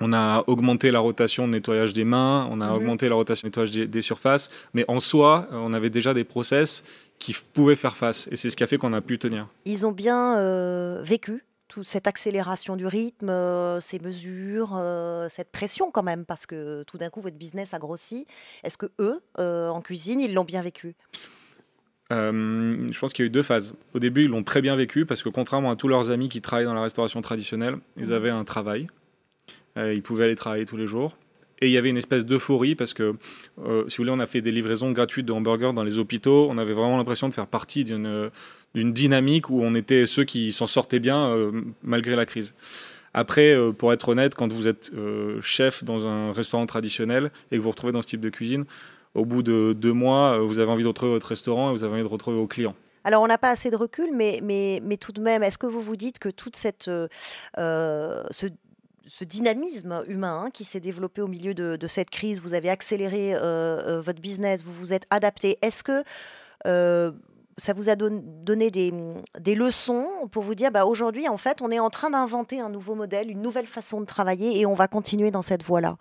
On 0.00 0.12
a 0.12 0.44
augmenté 0.46 0.92
la 0.92 1.00
rotation 1.00 1.48
de 1.48 1.52
nettoyage 1.52 1.92
des 1.92 2.04
mains, 2.04 2.46
on 2.52 2.60
a 2.60 2.68
mhm. 2.68 2.76
augmenté 2.76 3.08
la 3.08 3.16
rotation 3.16 3.46
de 3.46 3.48
nettoyage 3.48 3.88
des, 3.88 4.00
surfaces, 4.00 4.48
mais 4.72 4.84
en 4.86 5.00
soi, 5.00 5.48
on 5.50 5.72
avait 5.72 5.90
déjà 5.90 6.14
des 6.14 6.22
process 6.22 6.84
qui 7.18 7.34
pouvaient 7.52 7.74
faire 7.74 7.96
face, 7.96 8.28
et 8.30 8.36
c'est 8.36 8.48
ce 8.48 8.56
qui 8.56 8.62
a 8.62 8.68
fait 8.68 8.78
qu'on 8.78 8.92
a 8.92 9.00
pu 9.00 9.18
tenir. 9.18 9.48
Ils 9.64 9.86
ont 9.86 9.90
bien 9.90 11.02
vécu 11.02 11.44
toute 11.66 11.88
cette 11.88 12.06
accélération 12.06 12.76
du 12.76 12.86
rythme, 12.86 13.32
ces 13.80 13.98
mesures, 13.98 14.80
cette 15.30 15.50
pression 15.50 15.90
quand 15.90 16.04
même, 16.04 16.24
parce 16.24 16.46
que 16.46 16.84
tout 16.84 16.96
d'un 16.96 17.10
coup 17.10 17.20
votre 17.20 17.36
business 17.36 17.74
a 17.74 17.80
grossi. 17.80 18.24
Est-ce 18.62 18.78
que 18.78 18.86
eux, 19.00 19.20
en 19.36 19.80
cuisine, 19.80 20.20
ils 20.20 20.32
l'ont 20.32 20.44
bien 20.44 20.62
vécu? 20.62 20.94
Je 22.10 22.98
pense 22.98 23.12
qu'il 23.12 23.24
y 23.24 23.26
a 23.26 23.28
eu 23.28 23.30
deux 23.30 23.42
phases. 23.42 23.74
Au 23.94 23.98
début, 23.98 24.24
ils 24.24 24.30
l'ont 24.30 24.42
très 24.42 24.62
bien 24.62 24.76
vécu 24.76 25.04
parce 25.04 25.22
que 25.22 25.28
contrairement 25.28 25.70
à 25.70 25.76
tous 25.76 25.88
leurs 25.88 26.10
amis 26.10 26.28
qui 26.28 26.40
travaillent 26.40 26.66
dans 26.66 26.74
la 26.74 26.82
restauration 26.82 27.20
traditionnelle, 27.20 27.76
ils 27.96 28.08
mmh. 28.08 28.12
avaient 28.12 28.30
un 28.30 28.44
travail. 28.44 28.86
ils 29.76 30.02
pouvaient 30.02 30.24
aller 30.24 30.36
travailler 30.36 30.64
tous 30.64 30.76
les 30.76 30.86
jours. 30.86 31.16
Et 31.60 31.66
il 31.66 31.72
y 31.72 31.76
avait 31.76 31.90
une 31.90 31.96
espèce 31.96 32.24
d'euphorie 32.24 32.74
parce 32.74 32.94
que, 32.94 33.14
euh, 33.64 33.84
si 33.88 33.96
vous 33.96 34.04
voulez, 34.04 34.12
on 34.12 34.20
a 34.20 34.26
fait 34.26 34.40
des 34.40 34.50
livraisons 34.50 34.92
gratuites 34.92 35.26
de 35.26 35.32
hamburgers 35.32 35.72
dans 35.74 35.82
les 35.82 35.98
hôpitaux. 35.98 36.46
On 36.50 36.58
avait 36.58 36.72
vraiment 36.72 36.96
l'impression 36.96 37.28
de 37.28 37.34
faire 37.34 37.48
partie 37.48 37.84
d'une 37.84 38.30
dynamique 38.74 39.50
où 39.50 39.62
on 39.62 39.74
était 39.74 40.06
ceux 40.06 40.24
qui 40.24 40.52
s'en 40.52 40.66
sortaient 40.66 41.00
bien 41.00 41.30
euh, 41.30 41.50
malgré 41.82 42.14
la 42.14 42.26
crise. 42.26 42.54
Après, 43.12 43.52
euh, 43.52 43.72
pour 43.72 43.92
être 43.92 44.08
honnête, 44.08 44.34
quand 44.36 44.52
vous 44.52 44.68
êtes 44.68 44.92
chef 45.40 45.82
dans 45.82 46.06
un 46.06 46.32
restaurant 46.32 46.66
traditionnel 46.66 47.30
et 47.50 47.56
que 47.56 47.56
vous 47.56 47.64
vous 47.64 47.70
retrouvez 47.70 47.92
dans 47.92 48.02
ce 48.02 48.08
type 48.08 48.20
de 48.20 48.30
cuisine, 48.30 48.64
au 49.18 49.24
bout 49.24 49.42
de 49.42 49.74
deux 49.76 49.92
mois, 49.92 50.38
vous 50.38 50.58
avez 50.58 50.70
envie 50.70 50.82
de 50.82 50.88
retrouver 50.88 51.12
votre 51.12 51.26
restaurant 51.26 51.70
et 51.70 51.72
vous 51.72 51.84
avez 51.84 51.94
envie 51.94 52.02
de 52.02 52.08
retrouver 52.08 52.36
vos 52.36 52.46
clients. 52.46 52.74
Alors, 53.04 53.22
on 53.22 53.26
n'a 53.26 53.38
pas 53.38 53.50
assez 53.50 53.70
de 53.70 53.76
recul, 53.76 54.10
mais, 54.14 54.80
tout 55.00 55.12
de 55.12 55.20
même, 55.20 55.42
est-ce 55.42 55.58
que 55.58 55.66
vous 55.66 55.80
vous 55.80 55.96
dites 55.96 56.18
que 56.18 56.28
toute 56.28 56.56
cette, 56.56 56.90
ce 57.56 58.48
ce 59.08 59.24
dynamisme 59.24 60.04
humain 60.06 60.44
hein, 60.44 60.50
qui 60.50 60.64
s'est 60.64 60.80
développé 60.80 61.22
au 61.22 61.26
milieu 61.26 61.54
de, 61.54 61.86
cette 61.86 62.10
crise. 62.10 62.40
Vous 62.40 62.54
avez 62.54 62.68
accéléré 62.68 63.34
euh, 63.34 63.40
euh, 63.40 64.00
votre 64.00 64.20
business, 64.20 64.62
vous 64.62 64.72
vous 64.72 64.92
êtes 64.92 65.06
adapté. 65.10 65.58
Est-ce 65.62 65.82
que 65.82 66.04
euh, 66.66 67.12
ça 67.56 67.72
vous 67.72 67.88
a 67.88 67.96
donné 67.96 68.70
des, 68.70 69.54
leçons 69.54 70.06
pour 70.30 70.44
vous 70.44 70.54
dire, 70.54 70.70
bah, 70.70 70.84
aujourd'hui, 70.84 71.28
en 71.28 71.38
fait, 71.38 71.62
on 71.62 71.70
est 71.70 71.80
en 71.80 71.90
train 71.90 72.10
d'inventer 72.10 72.60
un 72.60 72.68
nouveau 72.68 72.94
modèle, 72.94 73.30
une 73.30 73.42
nouvelle 73.42 73.66
façon 73.66 74.00
de 74.00 74.06
travailler 74.06 74.60
et 74.60 74.66
on 74.66 74.74
va 74.74 74.86
continuer 74.86 75.30
dans 75.30 75.42
cette 75.42 75.64
voie-là? 75.64 75.96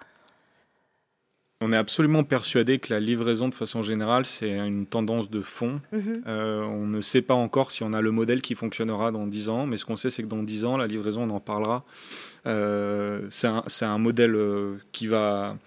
On 1.61 1.73
est 1.73 1.77
absolument 1.77 2.23
persuadé 2.23 2.77
que 2.77 2.93
la 2.93 2.99
livraison, 2.99 3.49
de 3.49 3.53
façon 3.53 3.81
générale, 3.81 4.25
c'est 4.25 4.51
une 4.51 4.85
tendance 4.85 5.29
de 5.29 5.41
fond. 5.41 5.81
Mhm. 5.91 6.23
Euh, 6.27 6.61
on 6.61 6.85
ne 6.85 7.01
sait 7.01 7.23
pas 7.23 7.33
encore 7.33 7.71
si 7.71 7.83
on 7.83 7.93
a 7.93 8.01
le 8.01 8.11
modèle 8.11 8.41
qui 8.41 8.53
fonctionnera 8.53 9.11
dans 9.11 9.25
10 9.25 9.49
ans, 9.49 9.65
mais 9.65 9.77
ce 9.77 9.85
qu'on 9.85 9.95
sait, 9.95 10.11
c'est 10.11 10.21
que 10.21 10.27
dans 10.27 10.43
10 10.43 10.65
ans, 10.65 10.77
la 10.77 10.85
livraison, 10.85 11.23
on 11.23 11.29
en 11.31 11.39
parlera. 11.39 11.83
Euh, 12.45 13.21
c'est 13.29 13.85
un, 13.85 13.97
modèle 13.97 14.35
euh, 14.35 14.75
qui, 14.91 15.07
va, 15.07 15.57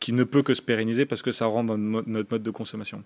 qui 0.00 0.12
ne 0.12 0.24
peut 0.24 0.42
que 0.42 0.52
se 0.52 0.62
pérenniser 0.62 1.06
parce 1.06 1.22
que 1.22 1.30
ça 1.30 1.46
rentre 1.46 1.66
dans 1.66 1.78
notre 1.78 2.30
mode 2.30 2.42
de 2.42 2.50
consommation. 2.50 3.04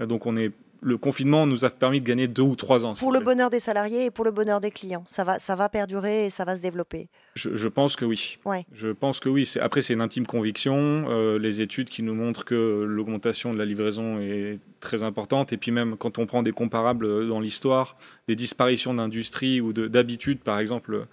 Mhm. 0.00 0.06
Donc 0.06 0.24
on 0.24 0.34
est 0.34 0.52
le 0.82 0.98
confinement 0.98 1.46
nous 1.46 1.64
a 1.64 1.70
permis 1.70 2.00
de 2.00 2.04
gagner 2.04 2.26
deux 2.26 2.42
ou 2.42 2.56
trois 2.56 2.84
ans. 2.84 2.94
Pour 2.94 3.12
le 3.12 3.20
bonheur 3.20 3.50
des 3.50 3.60
salariés 3.60 4.06
et 4.06 4.10
pour 4.10 4.24
le 4.24 4.32
bonheur 4.32 4.60
des 4.60 4.72
clients, 4.72 5.04
ça 5.06 5.22
va, 5.22 5.38
ça 5.38 5.54
va 5.54 5.68
perdurer 5.68 6.26
et 6.26 6.30
ça 6.30 6.44
va 6.44 6.56
se 6.56 6.62
développer. 6.62 7.08
Je, 7.34 7.68
pense 7.68 7.94
que 7.94 8.04
oui. 8.04 8.38
Ouais. 8.44 8.64
Je 8.74 8.88
pense 8.88 9.20
que 9.20 9.28
oui. 9.28 9.50
Après, 9.60 9.80
c'est 9.80 9.94
une 9.94 10.00
intime 10.00 10.26
conviction. 10.26 11.06
Euh, 11.08 11.38
les 11.38 11.62
études 11.62 11.88
qui 11.88 12.02
nous 12.02 12.14
montrent 12.14 12.44
que 12.44 12.84
l'augmentation 12.86 13.52
de 13.52 13.58
la 13.58 13.64
livraison 13.64 14.18
est 14.18 14.58
très 14.80 15.04
importante. 15.04 15.52
Et 15.52 15.56
puis 15.56 15.70
même 15.70 15.96
quand 15.96 16.18
on 16.18 16.26
prend 16.26 16.42
des 16.42 16.52
comparables 16.52 17.28
dans 17.28 17.40
l'histoire, 17.40 17.96
des 18.26 18.34
disparitions 18.34 18.92
d'industries 18.92 19.60
ou 19.60 19.72
d'habitudes, 19.72 20.40
par 20.40 20.58
exemple, 20.58 21.06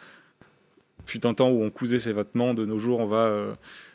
fut 1.05 1.27
un 1.27 1.35
temps 1.35 1.49
où 1.49 1.63
on 1.63 1.69
cousait 1.69 1.99
ses 1.99 2.13
vêtements, 2.13 2.55
de 2.55 2.65
nos 2.65 2.79
jours, 2.79 2.99
on 2.99 3.05
va 3.05 3.25
euh, 3.25 3.53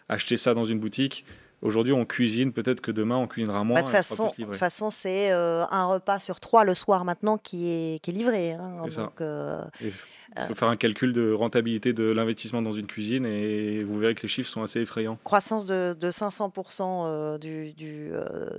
acheter 0.08 0.36
ça 0.36 0.54
dans 0.54 0.64
une 0.64 0.78
boutique. 0.78 1.24
Aujourd'hui, 1.64 1.94
on 1.94 2.04
cuisine, 2.04 2.52
peut-être 2.52 2.82
que 2.82 2.90
demain, 2.90 3.16
on 3.16 3.26
cuisinera 3.26 3.64
moins. 3.64 3.76
Bah, 3.76 3.80
de 3.80 4.44
toute 4.44 4.56
façon, 4.56 4.90
c'est 4.90 5.32
euh, 5.32 5.64
un 5.70 5.86
repas 5.86 6.18
sur 6.18 6.38
trois 6.38 6.62
le 6.62 6.74
soir 6.74 7.06
maintenant 7.06 7.38
qui 7.38 7.70
est, 7.70 8.00
qui 8.00 8.10
est 8.10 8.14
livré. 8.14 8.52
Hein, 8.52 8.82
euh, 9.22 9.64
il 9.80 10.46
faut 10.48 10.54
faire 10.54 10.68
un 10.68 10.76
calcul 10.76 11.14
de 11.14 11.32
rentabilité 11.32 11.94
de 11.94 12.04
l'investissement 12.04 12.60
dans 12.60 12.72
une 12.72 12.86
cuisine 12.86 13.24
et 13.24 13.82
vous 13.82 13.98
verrez 13.98 14.14
que 14.14 14.20
les 14.20 14.28
chiffres 14.28 14.50
sont 14.50 14.62
assez 14.62 14.80
effrayants. 14.80 15.16
Croissance 15.24 15.64
de, 15.64 15.96
500% 16.02 16.82
euh, 16.82 17.38
du, 17.38 17.72
du, 17.72 18.10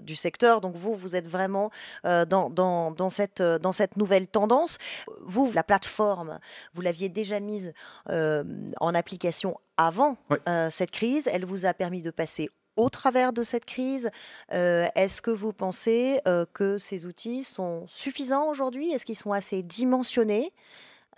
du, 0.02 0.16
secteur. 0.16 0.60
Donc 0.60 0.76
vous, 0.76 0.96
vous 0.96 1.16
êtes 1.16 1.28
vraiment 1.28 1.70
dans, 2.04 2.50
dans, 2.50 2.90
dans, 2.90 3.10
cette, 3.10 3.44
dans 3.44 3.72
cette 3.72 3.98
nouvelle 3.98 4.26
tendance. 4.26 4.80
Vous, 5.22 5.52
la 5.54 5.64
plateforme, 5.64 6.40
vous 6.74 6.82
l'aviez 6.82 7.10
déjà 7.10 7.40
mise 7.40 7.72
en 8.08 8.96
application 8.96 9.60
avant 9.78 10.18
cette 10.72 10.90
crise. 10.90 11.30
Elle 11.32 11.46
vous 11.46 11.68
a 11.68 11.76
permis 11.76 12.02
de 12.02 12.10
passer 12.10 12.50
au 12.76 12.90
travers 12.90 13.34
de 13.34 13.44
cette 13.44 13.66
crise 13.66 14.10
euh, 14.54 14.88
Est-ce 14.96 15.22
que 15.22 15.32
vous 15.32 15.54
pensez 15.54 16.20
euh, 16.28 16.46
que 16.54 16.78
ces 16.78 17.06
outils 17.06 17.44
sont 17.44 17.86
suffisants 17.88 18.50
aujourd'hui? 18.50 18.92
Est-ce 18.92 19.06
qu'ils 19.06 19.18
sont 19.18 19.32
assez 19.32 19.64
dimensionnés 19.64 20.54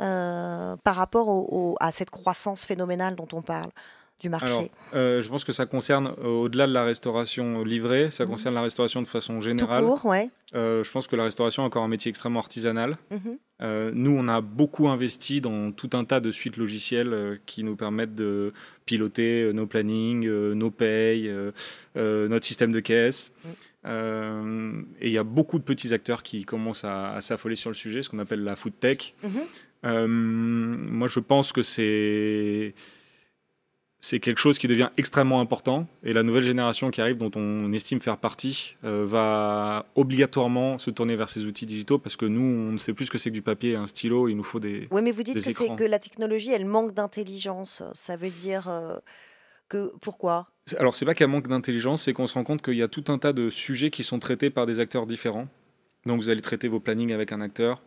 euh, 0.01 0.75
par 0.77 0.95
rapport 0.95 1.77
à 1.79 1.91
cette 1.91 2.09
croissance 2.09 2.65
phénoménale 2.65 3.15
dont 3.15 3.27
on 3.33 3.41
parle? 3.41 3.71
Du 4.19 4.29
marché 4.29 4.71
Je 4.93 5.27
pense 5.27 5.43
que 5.43 5.51
ça 5.51 5.65
concerne, 5.65 6.07
au-delà 6.23 6.67
de 6.67 6.73
la 6.73 6.83
restauration 6.83 7.63
livrée, 7.63 8.11
ça 8.11 8.25
mmh 8.25 8.27
concerne 8.27 8.55
la 8.55 8.61
restauration 8.61 9.01
de 9.01 9.07
façon 9.07 9.41
générale. 9.41 9.83
Tout 9.83 9.89
court, 9.89 10.05
ouais. 10.05 10.29
je 10.53 10.91
pense 10.91 11.07
que 11.07 11.15
la 11.15 11.23
restauration 11.23 11.63
est 11.63 11.67
encore 11.67 11.83
un 11.83 11.87
métier 11.87 12.09
extrêmement 12.09 12.39
artisanal. 12.39 12.97
Mmh 13.11 13.35
euh, 13.61 13.91
nous, 13.93 14.11
on 14.11 14.27
a 14.27 14.41
beaucoup 14.41 14.87
investi 14.87 15.41
dans 15.41 15.71
tout 15.71 15.89
un 15.93 16.05
tas 16.05 16.19
de 16.19 16.31
suites 16.31 16.57
logicielles 16.57 17.13
euh, 17.13 17.37
qui 17.45 17.63
nous 17.63 17.75
permettent 17.75 18.13
de 18.13 18.53
piloter 18.85 19.41
euh, 19.43 19.51
nos 19.51 19.65
plannings, 19.65 20.27
nos 20.27 20.71
payes, 20.71 21.33
notre 21.95 22.45
système 22.45 22.71
de 22.71 22.79
caisse. 22.79 23.33
Mm. 23.85 24.83
et 24.99 25.07
il 25.07 25.13
y 25.13 25.17
a 25.17 25.23
beaucoup 25.23 25.59
de 25.59 25.63
petits 25.63 25.93
acteurs 25.93 26.21
qui 26.21 26.43
commencent 26.43 26.83
à, 26.83 27.19
s'affoler 27.21 27.55
sur 27.55 27.69
le 27.69 27.75
sujet, 27.75 28.01
ce 28.01 28.09
qu'on 28.09 28.19
appelle 28.19 28.43
la 28.43 28.55
food 28.55 28.73
tech. 28.79 29.15
Mm-hmm. 29.23 30.07
moi, 30.07 31.07
je 31.07 31.19
pense 31.19 31.51
que 31.51 31.63
c'est 31.63 32.75
c'est 33.99 34.19
quelque 34.19 34.39
chose 34.39 34.59
qui 34.59 34.67
devient 34.67 34.89
extrêmement 34.97 35.41
important 35.41 35.87
et 36.03 36.13
la 36.13 36.23
nouvelle 36.23 36.43
génération 36.43 36.91
qui 36.91 37.01
arrive, 37.01 37.17
dont 37.17 37.31
on 37.35 37.73
estime 37.73 37.99
faire 37.99 38.17
partie, 38.17 38.75
euh, 38.83 39.03
va 39.05 39.85
obligatoirement 39.95 40.77
se 40.77 40.91
tourner 40.91 41.15
vers 41.15 41.29
ces 41.29 41.45
outils 41.45 41.65
digitaux 41.65 41.97
parce 41.97 42.15
que 42.15 42.25
nous, 42.25 42.41
on 42.41 42.73
ne 42.73 42.77
sait 42.77 42.93
plus 42.93 43.05
ce 43.05 43.11
que 43.11 43.17
c'est 43.17 43.29
que 43.29 43.35
du 43.35 43.41
papier, 43.41 43.75
un 43.75 43.87
stylo, 43.87 44.27
il 44.27 44.35
nous 44.35 44.43
faut 44.43 44.59
des. 44.59 44.87
Oui, 44.91 45.01
mais 45.01 45.11
vous 45.11 45.23
dites 45.23 45.35
que, 45.35 45.41
c'est 45.41 45.75
que 45.75 45.83
la 45.83 45.99
technologie, 45.99 46.51
elle 46.51 46.65
manque 46.65 46.93
d'intelligence. 46.93 47.83
Ça 47.93 48.15
veut 48.15 48.29
dire 48.29 48.67
euh, 48.69 48.97
que. 49.67 49.91
Pourquoi? 50.01 50.47
Alors, 50.77 50.95
c'est 50.95 51.05
pas 51.05 51.15
qu'elle 51.15 51.29
manque 51.29 51.47
d'intelligence, 51.47 52.03
c'est 52.03 52.13
qu'on 52.13 52.27
se 52.27 52.35
rend 52.35 52.43
compte 52.43 52.61
qu'il 52.61 52.75
y 52.75 52.83
a 52.83 52.87
tout 52.87 53.05
un 53.07 53.17
tas 53.17 53.33
de 53.33 53.49
sujets 53.49 53.89
qui 53.89 54.03
sont 54.03 54.19
traités 54.19 54.49
par 54.49 54.65
des 54.65 54.79
acteurs 54.79 55.07
différents. 55.07 55.47
Donc, 56.05 56.17
vous 56.17 56.29
allez 56.29 56.41
traiter 56.41 56.67
vos 56.67 56.79
plannings 56.79 57.13
avec 57.13 57.31
un 57.31 57.41
acteur, 57.41 57.81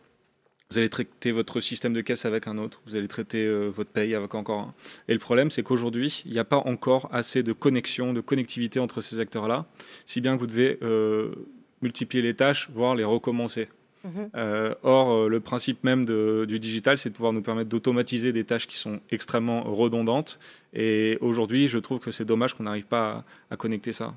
vous 0.71 0.77
allez 0.77 0.89
traiter 0.89 1.33
votre 1.33 1.59
système 1.59 1.93
de 1.93 1.99
caisse 1.99 2.23
avec 2.23 2.47
un 2.47 2.57
autre, 2.57 2.79
vous 2.85 2.95
allez 2.95 3.09
traiter 3.09 3.45
euh, 3.45 3.67
votre 3.67 3.89
paye 3.89 4.15
avec 4.15 4.33
encore 4.35 4.59
un. 4.59 4.73
Et 5.09 5.13
le 5.13 5.19
problème, 5.19 5.49
c'est 5.49 5.63
qu'aujourd'hui, 5.63 6.23
il 6.25 6.31
n'y 6.31 6.39
a 6.39 6.45
pas 6.45 6.59
encore 6.65 7.09
assez 7.11 7.43
de 7.43 7.51
connexion, 7.51 8.13
de 8.13 8.21
connectivité 8.21 8.79
entre 8.79 9.01
ces 9.01 9.19
acteurs-là, 9.19 9.65
si 10.05 10.21
bien 10.21 10.35
que 10.35 10.39
vous 10.39 10.47
devez 10.47 10.79
euh, 10.81 11.35
multiplier 11.81 12.23
les 12.23 12.35
tâches, 12.35 12.69
voire 12.73 12.95
les 12.95 13.03
recommencer. 13.03 13.67
Mhm. 14.03 14.29
Euh, 14.35 14.73
or, 14.83 15.11
euh, 15.11 15.29
le 15.29 15.39
principe 15.39 15.83
même 15.83 16.05
du 16.05 16.59
digital, 16.59 16.97
c'est 16.97 17.09
de 17.09 17.15
pouvoir 17.15 17.33
nous 17.33 17.41
permettre 17.41 17.69
d'automatiser 17.69 18.33
des 18.33 18.43
tâches 18.43 18.67
qui 18.67 18.77
sont 18.77 18.99
extrêmement 19.11 19.63
redondantes. 19.63 20.39
Et 20.73 21.17
aujourd'hui, 21.19 21.67
je 21.67 21.77
trouve 21.79 21.99
que 21.99 22.11
c'est 22.11 22.23
dommage 22.23 22.53
qu'on 22.53 22.63
n'arrive 22.63 22.87
pas 22.87 23.25
à, 23.49 23.57
connecter 23.57 23.91
ça. 23.91 24.13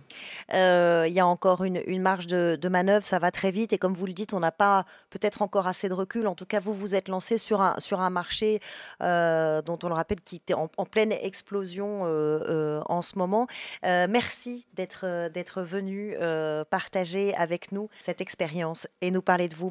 Euh, 0.52 1.04
il 1.08 1.12
y 1.12 1.18
a 1.18 1.26
encore 1.26 1.64
une, 1.64 2.00
marge 2.00 2.28
de, 2.28 2.68
manœuvre, 2.68 3.04
ça 3.04 3.18
va 3.18 3.32
très 3.32 3.50
vite. 3.50 3.72
Et 3.72 3.78
comme 3.78 3.92
vous 3.92 4.06
le 4.06 4.12
dites, 4.12 4.32
on 4.32 4.40
n'a 4.40 4.52
pas 4.52 4.86
peut-être 5.10 5.42
encore 5.42 5.66
assez 5.66 5.88
de 5.88 5.94
recul. 5.94 6.28
En 6.28 6.36
tout 6.36 6.46
cas, 6.46 6.60
vous 6.60 6.72
vous 6.72 6.94
êtes 6.94 7.08
lancé 7.08 7.38
sur 7.38 7.60
un, 7.60 7.74
sur 7.78 8.00
un 8.00 8.10
marché 8.10 8.60
dont 9.00 9.78
on 9.82 9.88
le 9.88 9.94
rappelle 9.94 10.20
qui 10.20 10.36
était 10.36 10.54
en, 10.54 10.68
pleine 10.68 11.10
explosion 11.10 12.02
en 12.04 13.02
ce 13.02 13.18
moment. 13.18 13.48
merci 13.82 14.64
d'être 14.74 15.62
venu 15.62 16.14
partager 16.70 17.34
avec 17.34 17.72
nous 17.72 17.88
cette 18.00 18.20
expérience 18.20 18.86
et 19.00 19.10
nous 19.10 19.22
parler 19.22 19.48
de 19.48 19.56
vous. 19.56 19.70